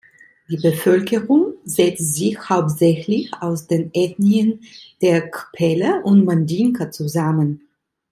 Die 0.49 0.57
Bevölkerung 0.57 1.53
setzt 1.63 2.15
sich 2.15 2.49
hauptsächlich 2.49 3.31
aus 3.39 3.67
den 3.67 3.91
Ethnien 3.93 4.61
der 5.03 5.29
Kpelle 5.29 6.01
und 6.03 6.25
Mandinka 6.25 6.89
zusammen. 6.89 7.67